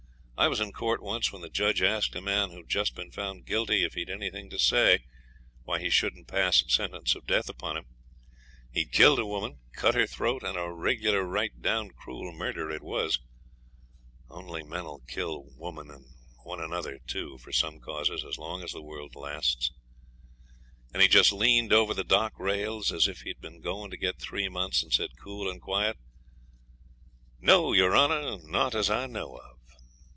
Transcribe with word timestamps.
I 0.43 0.47
was 0.47 0.59
in 0.59 0.71
court 0.71 1.03
once 1.03 1.31
when 1.31 1.43
the 1.43 1.51
judge 1.51 1.83
asked 1.83 2.15
a 2.15 2.19
man 2.19 2.49
who'd 2.49 2.67
just 2.67 2.95
been 2.95 3.11
found 3.11 3.45
guilty 3.45 3.83
if 3.83 3.93
he'd 3.93 4.09
anything 4.09 4.49
to 4.49 4.57
say 4.57 5.03
why 5.65 5.77
he 5.77 5.91
shouldn't 5.91 6.27
pass 6.27 6.63
sentence 6.67 7.13
of 7.13 7.27
death 7.27 7.47
upon 7.47 7.77
him. 7.77 7.85
He'd 8.71 8.91
killed 8.91 9.19
a 9.19 9.25
woman, 9.27 9.59
cut 9.75 9.93
her 9.93 10.07
throat, 10.07 10.41
and 10.41 10.57
a 10.57 10.71
regular 10.73 11.23
right 11.25 11.51
down 11.61 11.91
cruel 11.91 12.31
murder 12.33 12.71
it 12.71 12.81
was 12.81 13.19
(only 14.31 14.63
men 14.63 14.87
'll 14.87 15.03
kill 15.07 15.43
women 15.57 15.91
and 15.91 16.07
one 16.41 16.59
another, 16.59 16.97
too, 17.05 17.37
for 17.37 17.51
some 17.51 17.79
causes, 17.79 18.25
as 18.25 18.39
long 18.39 18.63
as 18.63 18.71
the 18.71 18.81
world 18.81 19.15
lasts); 19.15 19.71
and 20.91 21.03
he 21.03 21.07
just 21.07 21.31
leaned 21.31 21.71
over 21.71 21.93
the 21.93 22.03
dock 22.03 22.33
rails, 22.39 22.91
as 22.91 23.07
if 23.07 23.19
he'd 23.21 23.41
been 23.41 23.61
going 23.61 23.91
to 23.91 23.95
get 23.97 24.17
three 24.19 24.49
months, 24.49 24.81
and 24.81 24.91
said, 24.91 25.11
cool 25.23 25.47
and 25.47 25.61
quiet, 25.61 25.97
'No, 27.39 27.73
your 27.73 27.95
Honour; 27.95 28.39
not 28.41 28.73
as 28.73 28.89
I 28.89 29.05
know 29.05 29.35
of.' 29.35 29.49